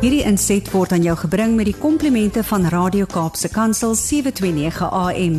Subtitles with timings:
[0.00, 5.34] Hierdie inset word aan jou gebring met die komplimente van Radio Kaapse Kansel 729 AM.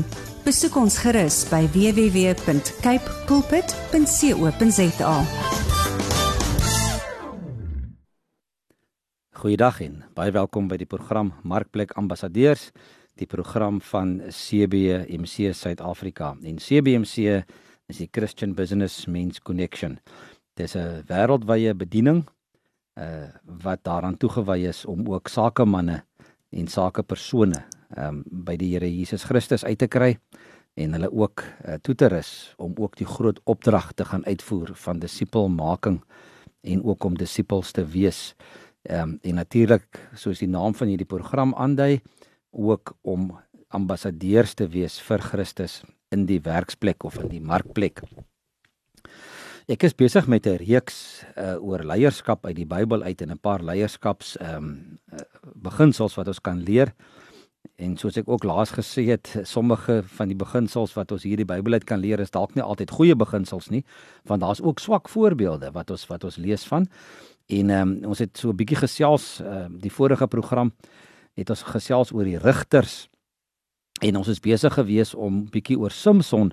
[0.46, 5.15] Besoek ons gerus by www.cape pulpit.co.za.
[9.42, 12.67] Goeiedag en baie welkom by die program Markplek Ambassadeurs,
[13.17, 16.35] die program van CBMC Suid-Afrika.
[16.45, 17.41] En CBMC
[17.89, 19.98] is die Christian Business Men's Connection.
[20.53, 22.27] Dis 'n wêreldwye bediening
[22.99, 23.30] uh
[23.63, 26.02] wat daaraan toegewy is om ook sakemanne
[26.50, 27.64] en sakepersone
[27.98, 30.17] um by die Here Jesus Christus uit te kry
[30.80, 34.72] en hulle ook uh, toe te rus om ook die groot opdrag te gaan uitvoer
[34.76, 36.02] van disipelmaking
[36.62, 38.36] en ook om disippels te wees.
[38.90, 42.02] Um en natuurlik soos die naam van hierdie program aandui
[42.52, 43.31] ook om
[43.67, 45.81] ambassadeurs te wees vir Christus
[46.12, 48.02] in die werksplek of in die markplek.
[49.71, 53.39] Ek is besig met 'n reeks uh, oor leierskap uit die Bybel uit en 'n
[53.39, 55.20] paar leierskaps ehm um, uh,
[55.55, 56.94] beginsels wat ons kan leer.
[57.78, 61.45] En soos ek ook laas gesê het, sommige van die beginsels wat ons hier die
[61.45, 63.86] Bybel uit kan leer is dalk nie altyd goeie beginsels nie,
[64.23, 66.88] want daar's ook swak voorbeelde wat ons wat ons lees van.
[67.47, 70.73] En ehm um, ons het so 'n bietjie gesels uh, die vorige program
[71.33, 73.08] het ons gesels oor die rigters
[74.02, 76.52] en ons is besig gewees om bietjie oor Samson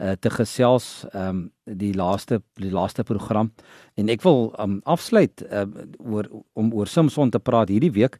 [0.00, 1.40] uh, te gesels ehm um,
[1.80, 3.52] die laaste die laaste program
[3.94, 5.66] en ek wil um, afsluit uh,
[5.98, 6.26] oor
[6.58, 8.18] om oor Samson te praat hierdie week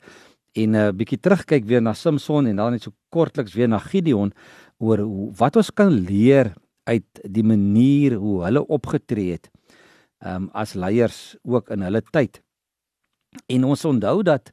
[0.55, 3.79] en 'n uh, bietjie terugkyk weer na Samson en dan net so kortliks weer na
[3.79, 4.33] Gideon
[4.79, 6.53] oor hoe, wat ons kan leer
[6.85, 9.51] uit die manier hoe hulle opgetree het
[10.21, 12.43] ehm um, as leiers ook in hulle tyd.
[13.49, 14.51] En ons onthou dat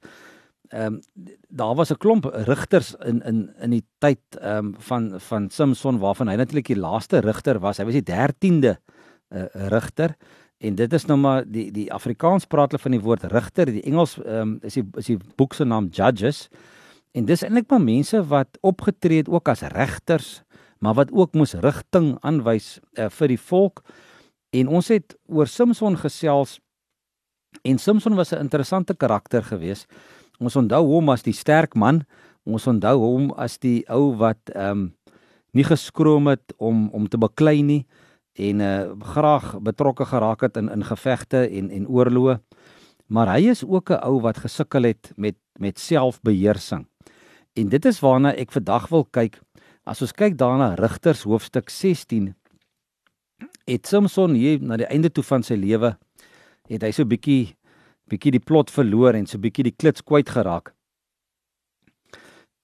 [0.69, 1.01] ehm um,
[1.47, 5.99] daar was 'n klomp rigters in in in die tyd ehm um, van van Samson
[5.99, 7.77] waarvan hy natuurlik die laaste rigter was.
[7.77, 8.75] Hy was die 13de
[9.29, 10.15] uh, eh, rigter
[10.57, 13.65] en dit is nou maar die die Afrikaans praat hulle van die woord rigter.
[13.65, 16.49] Die Engels ehm um, is die is die boek se naam Judges.
[17.11, 20.43] En dis eintlik maar mense wat opgetree het ook as regters,
[20.79, 23.81] maar wat ook moes rigting aanwys uh, vir die volk.
[24.49, 26.59] En ons het oor Samson gesels
[27.63, 29.87] en Samson was 'n interessante karakter geweest.
[30.39, 32.03] Ons onthou hom as die sterk man.
[32.45, 34.93] Ons onthou hom as die ou wat ehm um,
[35.55, 37.85] nie geskroom het om om te beklei nie
[38.37, 42.37] en uh graag betrokke geraak het in in gevegte en en oorloë.
[43.07, 46.85] Maar hy is ook 'n ou wat gesukkel het met met selfbeheersing.
[47.53, 49.41] En dit is waarna ek vandag wil kyk.
[49.83, 52.35] As ons kyk daarna Rigters hoofstuk 16
[53.67, 55.97] het Samson hier na die einde toe van sy lewe
[56.67, 57.56] het hy so bietjie
[58.09, 60.73] bietjie die plot verloor en so bietjie die klits kwyt geraak.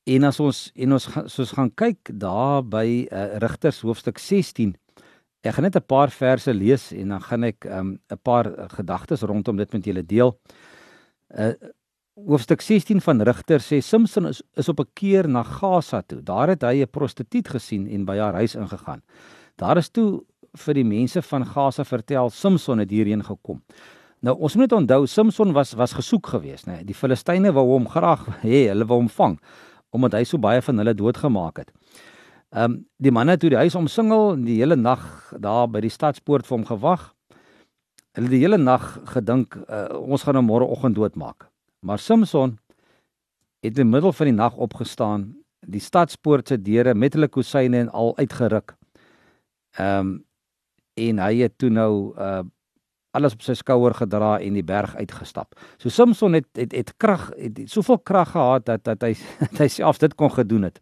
[0.05, 4.73] En as ons en ons soos gaan kyk daar by uh, Rigters hoofstuk 16.
[5.43, 8.67] Ek gaan net 'n paar verse lees en dan gaan ek 'n um, paar uh,
[8.67, 10.37] gedagtes rondom dit met julle deel.
[11.29, 11.53] Uh
[12.13, 16.21] hoofstuk 16 van Rigters sê Samson is is op 'n keer na Gaza toe.
[16.21, 19.01] Daar het hy 'n prostituut gesien en by haar huis ingegaan.
[19.55, 20.23] Daar is toe
[20.53, 23.61] vir die mense van Gaza vertel Samson het hierheen gekom.
[24.23, 26.79] Nou ons moet onthou Samson was was gesoek geweest, nê.
[26.79, 26.87] Nee.
[26.87, 29.37] Die Filistyne wou hom graag hê, hulle wou hom vang
[29.93, 31.73] omdat hy so baie van hulle doodgemaak het.
[32.53, 35.03] Ehm um, die manne toe die huis omsingel die hele nag
[35.41, 37.03] daar by die stadspoort vir hom gewag.
[38.17, 41.45] Hulle die hele nag gedink uh, ons gaan hom môreoggend doodmaak.
[41.85, 42.57] Maar Samson
[43.61, 45.29] het in die middel van die nag opgestaan,
[45.61, 48.77] die stadspoort se deure met hulle kusyne en al uitgeruk.
[49.77, 50.13] Ehm um,
[50.93, 52.43] en hy het toe nou uh
[53.13, 55.57] alles op sy skouer gedra en die berg uitgestap.
[55.77, 59.13] So Samson het het het krag het, het soveel krag gehad dat dat hy
[59.43, 60.81] dat hy self dit kon gedoen het.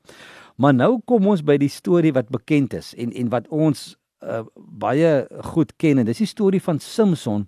[0.56, 4.44] Maar nou kom ons by die storie wat bekend is en en wat ons uh,
[4.56, 7.48] baie goed ken en dis die storie van Samson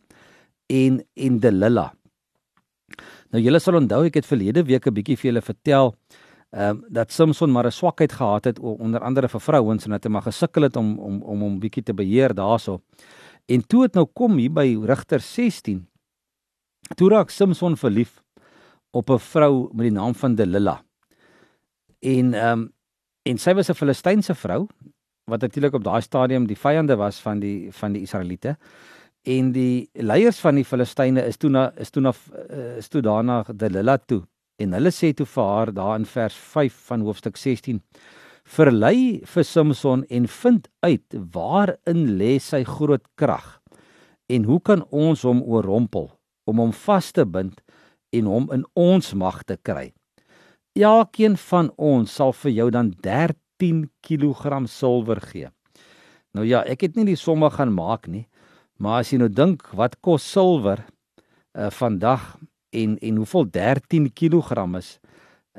[0.68, 1.92] en en Delilah.
[3.34, 5.96] Nou julle sal onthou ek het verlede week 'n bietjie vir julle vertel
[6.54, 10.04] ehm um, dat Samson maar 'n swakheid gehad het onder andere vir vrouens en dat
[10.04, 12.80] hy maar gesukkel het om om om hom bietjie te beheer daaroor.
[13.46, 15.82] En toe het nou kom hier by Rigter 16.
[16.96, 18.22] Toe raak Samson verlief
[18.92, 20.80] op 'n vrou met die naam van Delilah.
[22.00, 22.74] En ehm um,
[23.24, 24.68] en sy was 'n Filistynse vrou
[25.24, 28.58] wat natuurlik op daai stadium die vyande was van die van die Israeliete.
[29.22, 32.14] En die leiers van die Filistyne is toe na is toe na
[32.50, 34.24] eh, is toe daarna Delilah toe.
[34.56, 37.82] En hulle sê toe vir haar daar in vers 5 van hoofstuk 16
[38.44, 43.60] verlei vir Samson en vind uit waarin lê sy groot krag
[44.32, 46.10] en hoe kan ons hom oorrompel
[46.50, 47.62] om hom vas te bind
[48.14, 49.92] en hom in ons mag te kry.
[50.74, 55.50] Elkeen van ons sal vir jou dan 13 kg silwer gee.
[56.34, 58.26] Nou ja, ek het nie die somme gaan maak nie,
[58.82, 60.82] maar as jy nou dink wat kos silwer
[61.54, 62.36] uh, vandag
[62.74, 64.98] en en hoeveel 13 kg is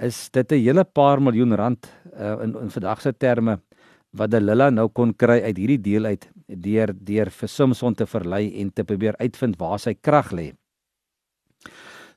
[0.03, 1.87] is dit 'n hele paar miljoen rand
[2.19, 3.61] uh, in in vandag se terme
[4.11, 8.61] wat Delila nou kon kry uit hierdie deel uit deur deur vir Samson te verlei
[8.61, 10.53] en te probeer uitvind waar sy krag lê.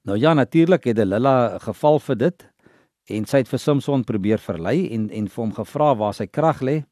[0.05, 2.45] Nou ja, natuurlik het Delila geval vir dit
[3.09, 6.61] en sy het vir Samson probeer verlei en en vir hom gevra waar sy krag
[6.61, 6.83] lê.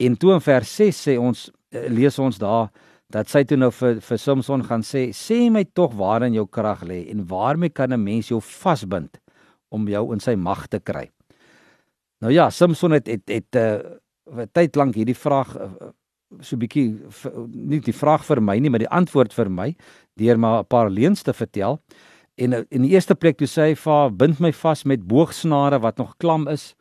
[0.00, 2.70] En toe in vers 6 sê ons eh, lees ons daar
[3.12, 6.46] dat sy toe nou vir vir Samson gaan sê sê my tog waar in jou
[6.46, 9.20] krag lê en waarmee kan 'n mens jou vasbind
[9.74, 11.08] om jou in sy mag te kry.
[12.24, 15.90] Nou ja, Samson het het het 'n uh, eh, tyd lank hierdie vraag uh,
[16.40, 16.96] so bietjie
[17.52, 19.74] nie die vraag vir my nie, maar die antwoord vir my
[20.18, 21.80] deur maar 'n paar leuns te vertel.
[22.34, 25.98] En in die eerste plek toe sê hy: "Va, bind my vas met boogsnare wat
[25.98, 26.74] nog klam is."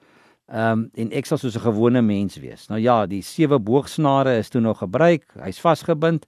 [0.47, 2.67] Ehm um, en ek sal soos 'n gewone mens wees.
[2.67, 5.23] Nou ja, die sewe boogsnare is toe nog gebruik.
[5.39, 6.25] Hy's vasgebind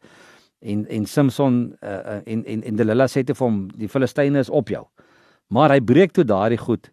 [0.59, 4.69] en en Samson uh, en en en Delilah sê te hom die Filistyne is op
[4.69, 4.85] jou.
[5.47, 6.91] Maar hy breek toe daardie goed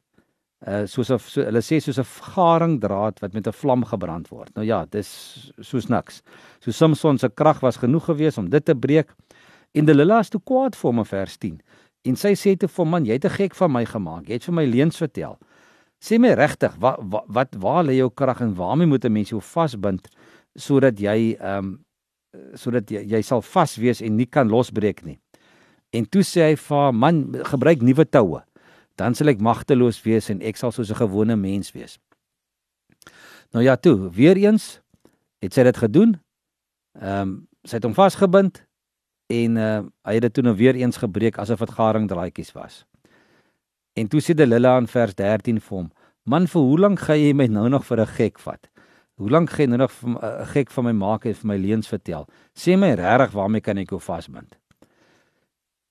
[0.63, 4.55] uh soos 'n so, hulle sê soos 'n garingdraad wat met 'n vlam gebrand word.
[4.55, 6.23] Nou ja, dis soos niks.
[6.61, 9.11] So Samson se krag was genoeg geweest om dit te breek.
[9.75, 11.61] En Delilah is toe kwaad vir hom in vers 10.
[12.05, 14.27] En sy sê te hom man, jy het 'n gek van my gemaak.
[14.27, 15.39] Jy het vir my leuns vertel.
[16.01, 19.31] Sê my regtig, wat wat wat waar lê jou krag en waarmee moet 'n mens
[19.31, 20.09] jou vasbind
[20.55, 21.85] sodat jy ehm um,
[22.55, 25.19] sodat jy, jy sal vas wees en nie kan losbreek nie.
[25.93, 27.21] En toe sê hy vir man,
[27.53, 28.41] gebruik nuwe toue.
[28.97, 31.99] Dan sal ek magteloos wees en ek sal soos 'n gewone mens wees.
[33.53, 34.81] Nou ja, toe, weer eens
[35.41, 36.21] het sy dit gedoen.
[37.01, 38.65] Ehm um, sy het hom vasgebind
[39.31, 42.85] en uh, hy het dit toe nou weer eens gebreek asof dit garingdraadjies was.
[43.95, 45.91] En toe sê Delila in vers 13 vir hom:
[46.25, 48.71] "Man, vir hoe lank gaan jy my nou nog vir 'n gek vat?
[49.15, 51.57] Hoe lank gaan jy nou nog 'n uh, gek van my maak en vir my
[51.57, 52.27] leuns vertel?
[52.55, 54.57] Sê my regtig waarmee kan ek jou vasbind?"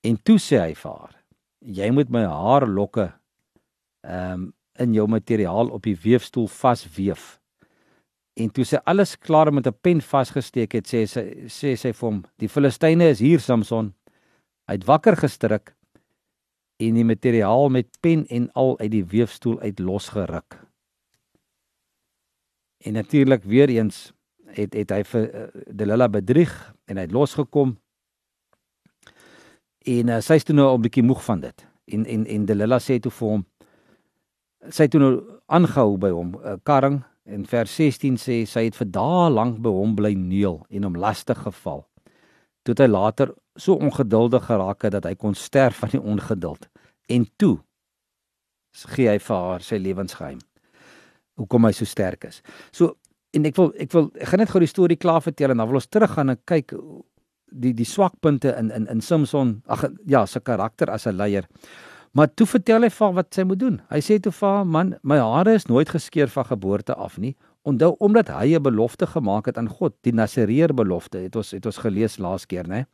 [0.02, 1.14] En toe sê hy vir haar:
[1.60, 3.12] "Jy moet my haarlokke
[4.02, 7.38] ehm um, in jou materiaal op die weefstoel vasweef."
[8.34, 12.08] En toe sy alles klaar met 'n pen vasgesteek het, sê sy sê sy vir
[12.08, 13.94] hom: "Die Filistyne is hier, Samson."
[14.66, 15.74] Hy het wakker gestryk
[16.76, 20.58] en die materiaal met pen en al uit die weefstoel uit losgeruk.
[22.82, 24.12] En natuurlik weer eens
[24.46, 26.52] het het hy vir uh, Delila bedrieg
[26.86, 27.76] en hy het losgekom.
[29.84, 31.66] En uh, sy is toe nou 'n bietjie moeg van dit.
[31.84, 33.46] En en en Delila sê toe vir hom
[34.70, 35.12] sy toe nou
[35.46, 39.70] aangehou by hom, uh, karring en vers 16 sê sy het vir dae lank by
[39.70, 41.84] hom bly neel en hom lastig geval.
[42.62, 46.68] Toe hy later so ongeduldig geraak het dat hy kon sterf van die ongeduld.
[47.10, 47.58] En toe
[48.94, 50.40] gee hy vir haar sy lewensgeheim.
[51.38, 52.40] Hoekom hy so sterk is.
[52.72, 52.96] So
[53.32, 55.68] en ek wil ek wil ek gaan net gou die storie klaar vertel en dan
[55.68, 56.74] wil ons teruggaan en kyk
[57.52, 61.48] die die swakpunte in in in Samson, ag ja, sy karakter as 'n leier.
[62.12, 63.80] Maar toe vertel hy vir haar wat sy moet doen.
[63.90, 67.36] Hy sê toe vir haar: "Man, my hare is nooit geskeer van geboorte af nie.
[67.64, 71.18] Onthou omdat hy 'n belofte gemaak het aan God, die Nasareer belofte.
[71.18, 72.86] Het ons het ons gelees laas keer, né?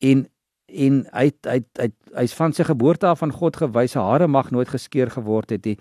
[0.00, 0.26] En
[0.66, 4.50] en hy hy hy hy's van sy geboorte af aan God gewys sy hare mag
[4.50, 5.76] nooit geskeer geword het nie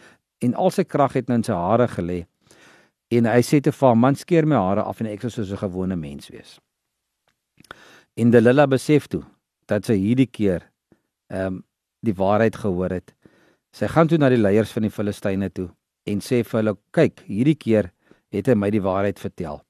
[0.46, 2.20] en al sy krag het nou in sy hare gelê
[3.16, 5.64] en hy sê te vir man skeer my hare af en ek sou soos 'n
[5.66, 6.60] gewone mens wees
[8.16, 9.24] en Delila besef toe
[9.70, 10.68] dat sy hierdie keer
[11.34, 11.64] ehm um,
[12.06, 13.16] die waarheid gehoor het.
[13.74, 15.72] Sy gaan toe na die leiers van die Filistyne toe
[16.06, 17.88] en sê vir hulle kyk hierdie keer
[18.36, 19.64] het hy my die waarheid vertel.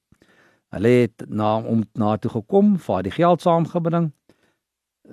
[0.74, 4.10] Hulle het na om na toe gekom vir die geld saamgebring.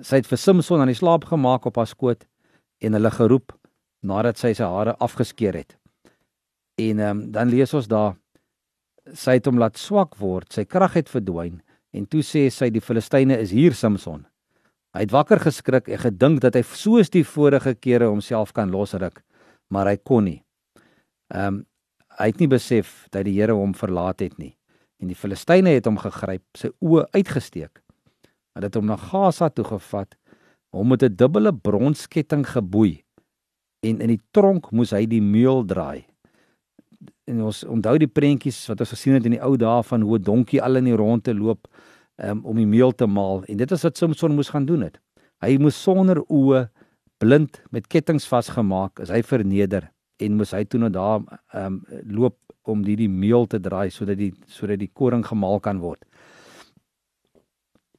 [0.04, 2.26] Sy het vir Samson aan die slaap gemaak op haar skoot
[2.84, 3.56] en hulle geroep
[4.04, 5.78] nadat sy sy hare afgeskeer het.
[6.76, 8.18] En ehm um, dan lees ons daar
[9.12, 11.62] sy het hom laat swak word, sy krag het verdwyn
[11.94, 14.24] en toe sê sy die Filistyne is hier Samson.
[14.94, 19.22] Hy het wakker geskrik en gedink dat hy soos die vorige kere homself kan losruk,
[19.70, 20.42] maar hy kon nie.
[21.34, 21.62] Ehm um,
[22.14, 24.52] hy het nie besef dat die Here hom verlaat het nie.
[25.02, 27.80] En die Filistyne het hom gegryp, sy oë uitgesteek
[28.54, 30.14] Hulle het hom na Gaza toe gevat,
[30.70, 33.02] hom met 'n dubbele bronsketting geboei
[33.82, 36.06] en in die tronk moes hy die meel draai.
[37.24, 40.18] En ons onthou die prentjies wat ons gesien het in die ou dae van hoe
[40.18, 41.68] 'n donkie al in die ronde loop
[42.16, 45.00] um, om die meel te maal en dit is wat Samson moes gaan doen het.
[45.40, 46.68] Hy moes sonder oë
[47.18, 49.90] blind met kettinge vasgemaak, is hy verneder
[50.22, 54.18] en moes hy toe nou daar um, loop om die die meel te draai sodat
[54.18, 56.04] die sodat die koring gemaal kan word.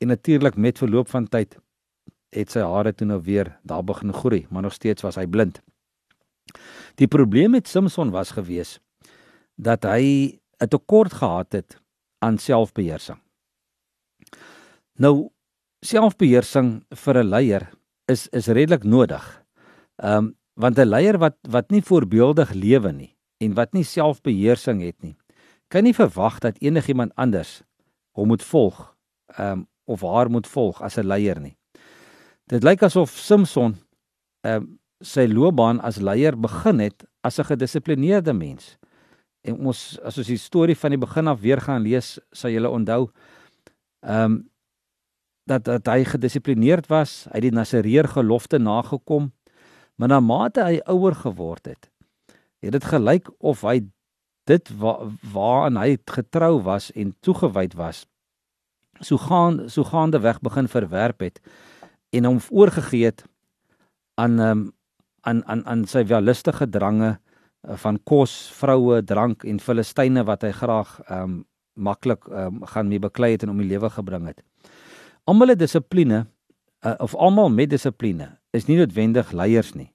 [0.01, 1.58] En natuurlik met verloop van tyd
[2.36, 5.62] het sy hare toe nou weer daar begin groei, maar nog steeds was hy blind.
[7.00, 8.79] Die probleem met Samson was gewees
[9.56, 11.82] dat hy 'n tekort gehad het
[12.20, 13.20] aan selfbeheersing.
[15.00, 15.30] Nou
[15.82, 17.70] selfbeheersing vir 'n leier
[18.06, 19.46] is is redelik nodig.
[19.96, 24.82] Ehm um, want 'n leier wat wat nie voorbeeldig lewe nie en wat nie selfbeheersing
[24.82, 25.18] het nie,
[25.68, 27.64] kan nie verwag dat enigiemand anders
[28.12, 28.96] hom moet volg
[29.38, 31.58] ehm um, of haar moet volg as 'n leier nie.
[32.48, 33.76] Dit lyk asof Samson
[34.42, 38.78] ehm um, sy loopbaan as leier begin het as 'n gedissiplineerde mens.
[39.46, 42.72] En ons as ons die storie van die begin af weer gaan lees, sal julle
[42.72, 43.06] onthou
[44.06, 44.44] ehm um,
[45.46, 49.28] dat dat hy gedissiplineerd was, hy het die Nasareer gelofte nagekom,
[49.94, 51.86] maar na mate hy ouer geword het,
[52.66, 53.84] het dit gelyk of hy
[54.50, 58.08] dit wa, waaraan hy getrou was en toegewyd was,
[59.06, 61.40] so gaan so gaande weg begin verwerp het
[62.10, 63.25] en hom oorgegee het
[64.16, 64.66] aan um,
[65.22, 67.18] aan aan aan sy wellustige drange
[67.67, 71.43] van kos, vroue, drank en Filistyne wat hy graag um
[71.75, 74.41] maklik um, gaan mee beklei het en om die lewe gebring het.
[75.27, 76.25] Almal het dissipline
[76.86, 79.91] uh, of almal met dissipline is nie noodwendig leiers nie.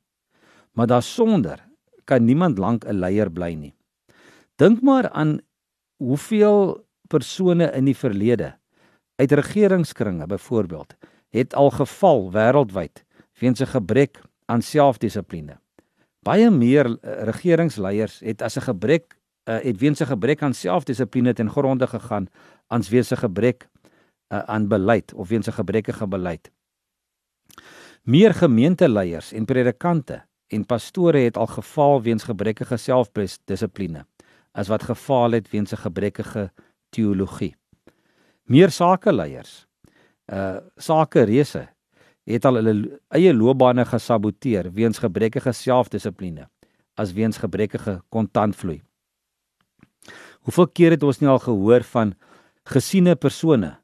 [0.76, 1.62] Maar daarsonder
[2.04, 3.74] kan niemand lank 'n leier bly nie.
[4.56, 5.40] Dink maar aan
[5.96, 8.56] hoeveel persone in die verlede
[9.16, 10.96] uit regeringskringe byvoorbeeld
[11.30, 13.04] het al geval wêreldwyd
[13.40, 15.58] weens 'n gebrek aan selfdissipline.
[16.26, 16.96] Baie meer uh,
[17.30, 19.16] regeringsleiers het as 'n gebrek
[19.48, 22.28] uh, het weens 'n gebrek aan selfdissipline ten gronde gegaan
[22.66, 23.68] ans weens 'n gebrek
[24.28, 26.50] uh, aan beleid of weens 'n gebrekkige beleid.
[28.02, 34.06] Meer gemeenteleiers en predikante en pastore het al gefaal weens gebrekkige selfdissipline
[34.52, 36.50] as wat gefaal het weens 'n gebrekkige
[36.90, 37.54] teologie
[38.50, 39.66] meer sakeleiers
[40.32, 41.62] uh sake reëse
[42.30, 46.48] het al hulle eie loopbane gesaboteer weens gebrekkige selfdissipline
[47.00, 48.80] as weens gebrekkige kontantvloei.
[50.46, 52.14] Hoeveel keer het ons nie al gehoor van
[52.64, 53.76] gesiene persone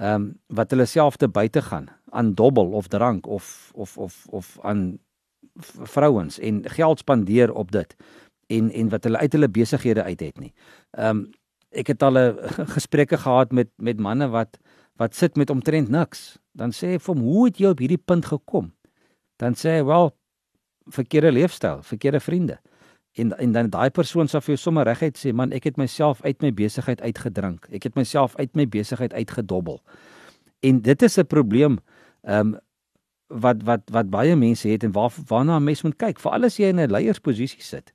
[0.00, 4.26] ehm um, wat hulle self te buite gaan aan dobbel of drank of of of
[4.28, 4.98] of aan
[5.94, 7.96] vrouens en geld spandeer op dit
[8.46, 10.52] en en wat hulle uit hulle besighede uit het nie.
[10.90, 11.30] Ehm um,
[11.70, 12.36] ek het al 'n
[12.76, 14.58] gesprekke gehad met met manne wat
[14.96, 16.38] wat sit met omtrent niks.
[16.52, 18.72] Dan sê ek vir hom, "Hoe het jy op hierdie punt gekom?"
[19.38, 20.12] Dan sê hy, "Wel,
[20.90, 22.58] verkeerde leefstyl, verkeerde vriende."
[23.14, 26.22] En en dan daai persoon sal vir jou sommer reguit sê, "Man, ek het myself
[26.22, 27.66] uit my besigheid uitgedrink.
[27.72, 29.80] Ek het myself uit my besigheid uitgedobbel."
[30.60, 31.78] En dit is 'n probleem
[32.22, 32.60] ehm um,
[33.28, 36.56] wat wat wat baie mense het en waar waarna 'n mens moet kyk, veral as
[36.56, 37.92] jy in 'n leiersposisie sit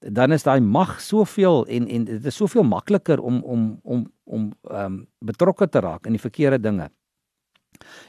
[0.00, 4.52] dan is daai mag soveel en en dit is soveel makliker om om om om
[4.70, 6.90] ehm um, betrokke te raak in die verkeerde dinge.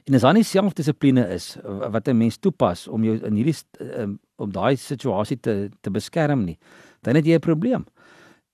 [0.05, 3.55] En as daar nie selfdissipline is wat 'n mens toepas om jou in hierdie
[3.98, 6.57] um, om daai situasie te te beskerm nie,
[7.01, 7.86] dan het jy 'n probleem.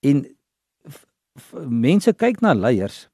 [0.02, 0.26] En
[1.68, 3.10] mense kyk na leiers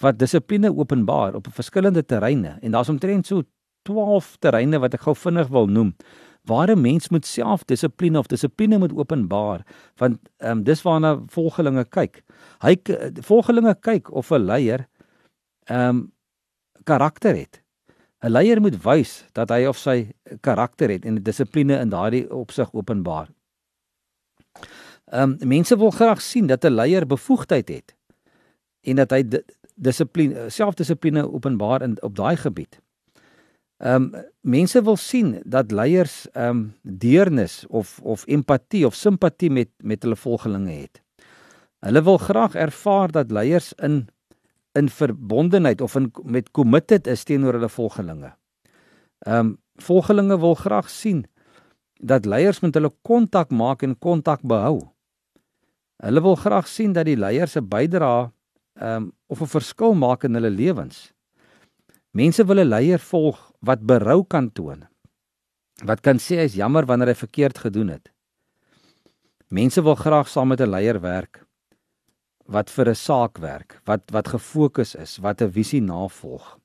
[0.00, 3.42] wat dissipline openbaar op verskillende terreine en daar's omtrent so
[3.82, 5.94] 12 terreine wat ek gou vinnig wil noem
[6.44, 9.66] waar 'n mens moet selfdissipline of dissipline moet openbaar
[9.96, 12.22] want ehm um, dis waarna volgelinge kyk.
[12.62, 12.76] Hy
[13.20, 14.86] volgelinge kyk of 'n leier
[15.64, 16.12] ehm um,
[16.84, 17.62] karakter het.
[18.22, 22.70] 'n Leier moet wys dat hy of sy karakter het en dissipline in daardie opsig
[22.72, 23.28] openbaar.
[25.12, 27.94] Ehm um, mense wil graag sien dat 'n leier bevoegdheid het
[28.80, 29.22] en dat hy
[29.74, 32.80] dissipline selfdissipline openbaar in op daai gebied.
[33.76, 39.50] Ehm um, mense wil sien dat leiers ehm um, deernis of of empatie of simpatie
[39.50, 41.02] met met hulle volgelinge het.
[41.78, 44.08] Hulle wil graag ervaar dat leiers in
[44.72, 48.32] in verbondenheid of in met committed is teenoor hulle volgelinge.
[49.26, 51.24] Ehm um, volgelinge wil graag sien
[51.96, 54.92] dat leiers met hulle kontak maak en kontak behou.
[55.96, 58.30] Hulle wil graag sien dat die leiers 'n bydrae
[58.74, 61.12] ehm um, of 'n verskil maak in hulle lewens.
[62.10, 64.88] Mense wil 'n leier volg wat berou kan toon.
[65.84, 68.12] Wat kan sê hy's jammer wanneer hy verkeerd gedoen het.
[69.48, 71.46] Mense wil graag saam met 'n leier werk
[72.52, 76.58] wat vir 'n saak werk, wat wat gefokus is, wat 'n visie navolg.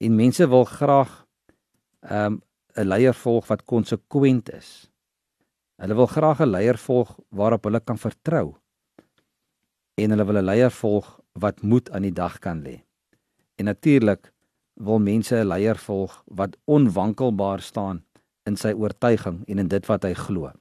[0.00, 1.26] En mense wil graag
[2.00, 4.90] ehm, 'n um, leier volg wat konsekwent is.
[5.76, 8.56] Hulle wil graag 'n leier volg waarop hulle kan vertrou.
[9.94, 12.82] En hulle wil 'n leier volg wat moed aan die dag kan lê.
[13.56, 14.32] En natuurlik
[14.74, 18.04] wil mense 'n leier volg wat onwankelbaar staan
[18.42, 20.52] in sy oortuiging en in dit wat hy glo.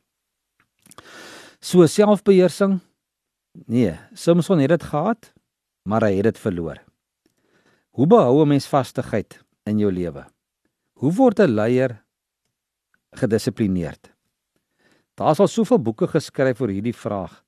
[1.59, 2.79] So selfbeheersing?
[3.65, 5.33] Nee, Samson het dit gehad,
[5.81, 6.77] maar hy het dit verloor.
[7.97, 10.25] Hoe behou 'n mens vastigheid in jou lewe?
[10.93, 12.03] Hoe word 'n leier
[13.11, 14.13] gedissiplineerd?
[15.15, 17.43] Daar's al soveel boeke geskryf oor hierdie vraag,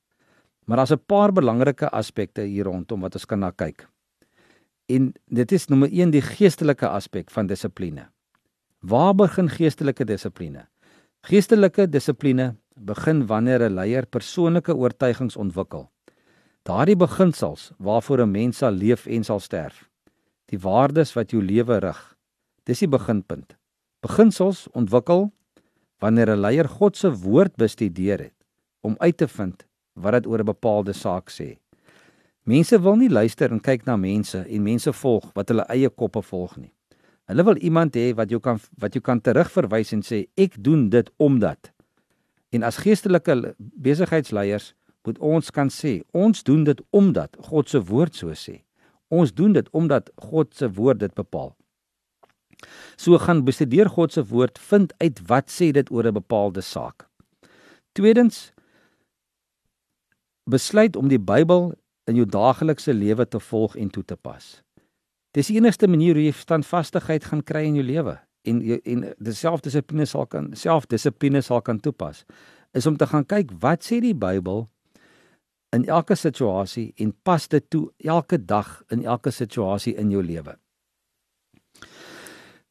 [0.65, 3.87] maar daar's 'n paar belangrike aspekte hier rondom wat ons kan na kyk.
[4.85, 8.09] En dit is nommer 1 die geestelike aspek van dissipline.
[8.79, 10.67] Waar begin geestelike dissipline?
[11.21, 15.91] Geestelike dissipline begin wanneer 'n leier persoonlike oortuigings ontwikkel.
[16.69, 19.89] Daardie beginsels waarvoor 'n mens sal leef en sal sterf.
[20.45, 22.17] Die waardes wat jou lewe rig.
[22.63, 23.55] Dis die beginpunt.
[23.99, 25.31] Beginsels ontwikkel
[25.99, 28.33] wanneer 'n leier God se woord bestudeer het
[28.81, 31.57] om uit te vind wat dit oor 'n bepaalde saak sê.
[32.43, 36.21] Mense wil nie luister en kyk na mense en mense volg wat hulle eie koppe
[36.21, 36.73] volg nie.
[37.25, 40.89] Hulle wil iemand hê wat jou kan wat jou kan terugverwys en sê ek doen
[40.89, 41.71] dit omdat.
[42.49, 44.75] En as geestelike besigheidsleiers
[45.07, 48.59] moet ons kan sê ons doen dit omdat God se woord so sê.
[49.09, 51.55] Ons doen dit omdat God se woord dit bepaal.
[52.99, 57.07] So gaan bestudeer God se woord vind uit wat sê dit oor 'n bepaalde saak.
[57.91, 58.51] Tweedens
[60.49, 64.63] besluit om die Bybel in jou daaglikse lewe te volg en toe te pas.
[65.31, 69.69] Dis die enigste manier hoe jy standvastigheid gaan kry in jou lewe en en dieselfde
[69.69, 72.23] dissipline sal kan selfdissipline sal kan toepas
[72.71, 74.67] is om te gaan kyk wat sê die Bybel
[75.75, 80.55] in elke situasie en pas dit toe elke dag in elke situasie in jou lewe.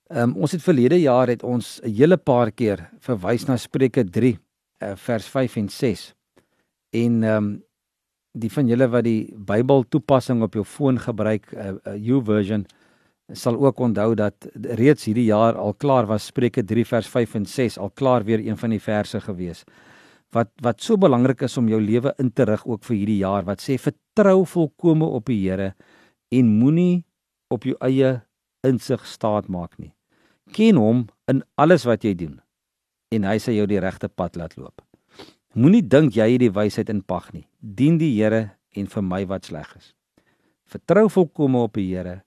[0.08, 4.04] Ehm um, ons het verlede jaar het ons 'n hele paar keer verwys na Spreuke
[4.04, 4.38] 3 uh,
[4.78, 6.14] eh, vers 5 en 6.
[6.90, 7.62] En ehm um,
[8.32, 12.66] die van julle wat die Bybel toepassing op jou foon gebruik, uh, uh, YouVersion
[13.32, 17.46] sal ook onthou dat reeds hierdie jaar al klaar was Spreuke 3 vers 5 en
[17.46, 19.64] 6 al klaar weer een van die verse gewees.
[20.36, 23.46] Wat wat so belangrik is om jou lewe in te rig ook vir hierdie jaar
[23.48, 25.74] wat sê vertrou volkome op die Here
[26.28, 27.04] en moenie
[27.48, 28.18] op jou eie
[28.66, 29.94] insig staat maak nie.
[30.52, 32.40] Ken hom in alles wat jy doen
[33.12, 34.82] en hy sal jou die regte pad laat loop.
[35.56, 37.46] Moenie dink jy het die wysheid in pag nie.
[37.60, 39.94] Dien die Here en vir my wat sleg is.
[40.68, 42.20] Vertrou volkome op die Here.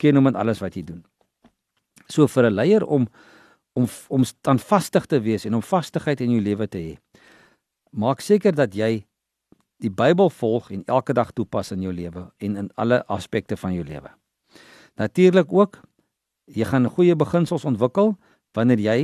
[0.00, 1.04] Ken hom in alles wat jy doen.
[2.08, 3.08] So vir 'n leier om
[3.78, 6.94] om om standvastig te wees en om vastigheid in jou lewe te hê.
[7.90, 9.04] Maak seker dat jy
[9.82, 13.76] die Bybel volg en elke dag toepas in jou lewe en in alle aspekte van
[13.76, 14.10] jou lewe.
[14.98, 15.80] Natuurlik ook
[16.48, 18.16] jy gaan goeie beginsels ontwikkel
[18.56, 18.98] wanneer jy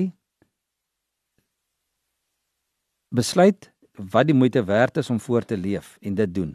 [3.14, 3.70] besluit
[4.10, 6.54] wat die moeite werd is om voor te leef en dit doen.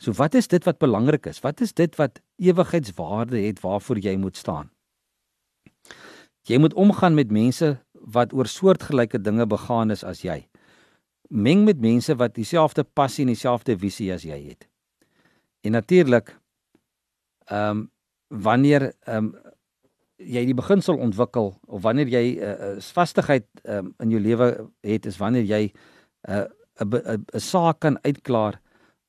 [0.00, 1.40] So wat is dit wat belangrik is?
[1.44, 4.70] Wat is dit wat ewigheidswaarde het waarvoor jy moet staan?
[6.50, 7.76] Jy moet omgaan met mense
[8.14, 10.40] wat oor soortgelyke dinge begaan is as jy.
[11.30, 14.66] Meng met mense wat dieselfde passie en dieselfde visie as jy het.
[15.62, 16.34] En natuurlik
[17.50, 17.88] ehm um,
[18.30, 19.32] wanneer ehm um,
[20.20, 24.70] jy die beginsel ontwikkel of wanneer jy 'n uh, uh, vastigheid um, in jou lewe
[24.80, 25.72] het is wanneer jy
[26.28, 26.46] 'n
[26.82, 28.60] uh, 'n saak kan uitklaar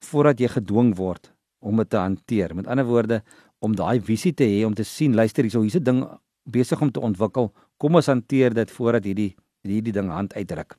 [0.05, 2.55] voordat jy gedwing word om dit te hanteer.
[2.55, 3.23] Met ander woorde
[3.59, 6.05] om daai visie te hê om te sien luister hierso hier's 'n ding
[6.51, 7.51] besig om te ontwikkel.
[7.77, 10.73] Kom ons hanteer dit voordat hierdie hierdie ding hand uitdruk.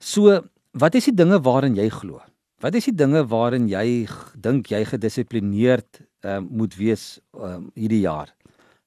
[0.00, 0.40] So,
[0.72, 2.22] wat is die dinge waarin jy glo?
[2.62, 8.32] Wat is die dinge waarin jy dink jy gedissiplineerd uh, moet wees um, hierdie jaar?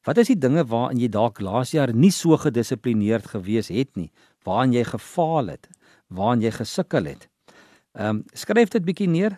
[0.08, 4.10] Wat is die dinge waarin jy dalk laas jaar nie so gedissiplineerd gewees het nie,
[4.47, 5.69] waarin jy gefaal het,
[6.10, 7.27] waarin jy gesukkel het?
[7.93, 9.38] Ehm um, skryf dit bietjie neer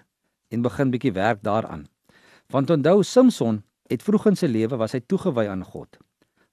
[0.54, 1.88] en begin bietjie werk daaraan.
[2.54, 5.98] Want onthou Samson het vroeg in sy lewe was hy toegewy aan God.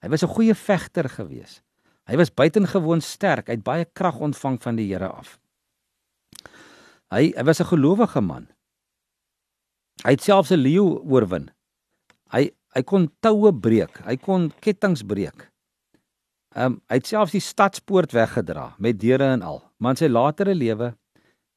[0.02, 1.62] Hy was 'n goeie vegter gewees.
[2.08, 5.38] Hy was buitengewoon sterk, hy het baie krag ontvang van die Here af.
[7.10, 8.48] Hy hy was 'n gelowige man.
[10.04, 11.50] Hy het selfs 'n leeu oorwin.
[12.32, 15.50] Hy hy kon toue breek, hy kon kettinge breek.
[16.54, 19.62] Ehm um, hy het selfs die stadspoort weggedra met deure en al.
[19.78, 20.96] Maar in sy latere lewe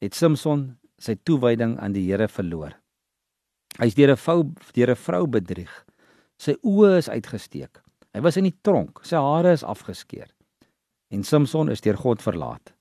[0.01, 2.82] het Samson sy toewyding aan die Here verloor.
[3.79, 5.85] Hy's deur 'n vrou deur 'n vrou bedrieg.
[6.37, 7.81] Sy oë is uitgesteek.
[8.13, 10.29] Hy was in die tronk, sy hare is afgeskeer.
[11.09, 12.73] En Samson is deur God verlaat.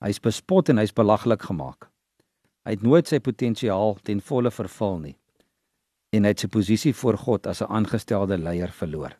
[0.00, 1.88] Hy's bespot en hy's belaglik gemaak.
[2.64, 5.16] Hy het nooit sy potensiaal ten volle vervul nie
[6.12, 9.16] en hy het sy posisie voor God as 'n aangestelde leier verloor.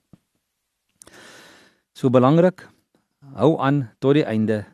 [1.94, 2.68] So belangrik,
[3.35, 4.66] hou aan tot die einde.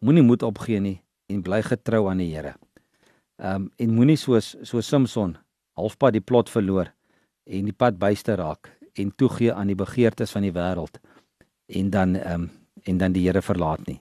[0.00, 2.54] Moenie moed opgee nie en bly getrou aan die Here.
[3.40, 5.36] Ehm um, en moenie soos so Samson
[5.80, 6.90] halfpad die plot verloor
[7.48, 8.68] en die pad byste raak
[9.00, 11.00] en toegee aan die begeertes van die wêreld
[11.66, 12.50] en dan ehm um,
[12.84, 14.00] en dan die Here verlaat nie.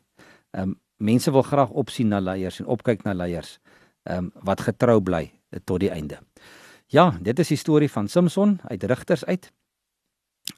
[0.52, 3.60] Ehm um, mense wil graag opsien na leiers en opkyk na leiers
[4.04, 5.32] ehm um, wat getrou bly
[5.64, 6.20] tot die einde.
[6.88, 9.52] Ja, dit is die storie van Samson uit Rigters uit.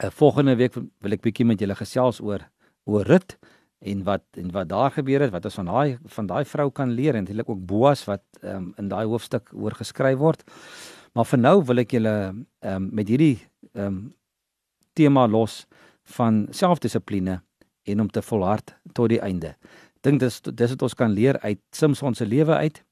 [0.03, 2.49] uh, Volgende week wil ek bietjie met julle gesels oor
[2.83, 3.37] oor Rut
[3.81, 6.91] en wat en wat daar gebeur het, wat ons van daai van daai vrou kan
[6.93, 10.43] leer en eintlik ook Boas wat ehm um, in daai hoofstuk oor geskryf word.
[11.13, 13.37] Maar vir nou wil ek julle ehm um, met hierdie
[13.73, 14.01] ehm um,
[14.93, 15.65] tema los
[16.03, 17.41] van selfdissipline
[17.83, 19.55] en om te volhard tot die einde.
[20.01, 22.83] Dink dis dis wat ons kan leer uit Samson se lewe uit.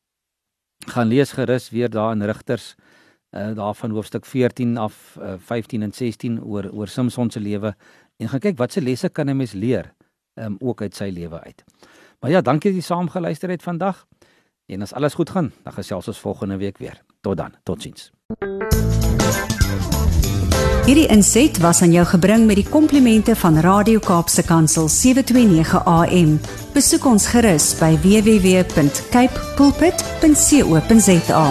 [0.87, 2.75] Gaan lees gerus weer daar in Rigters
[3.31, 7.75] uh daarvan hoofstuk 14 af uh, 15 en 16 oor oor Samson se lewe
[8.17, 9.93] en gaan kyk watse lesse kan 'n mens leer
[10.39, 11.63] um ook uit sy lewe uit.
[12.19, 14.05] Maar ja, dankie dat jy saam geluister het vandag.
[14.65, 17.01] En as alles goed gaan, dan gesels ons volgende week weer.
[17.21, 17.53] Tot dan.
[17.63, 18.11] Totsiens.
[20.89, 26.39] Hierdie inset was aan jou gebring met die komplimente van Radio Kaapse Kansel 729 AM.
[26.73, 31.45] Besoek ons gerus by www.cape pulpit.co.za.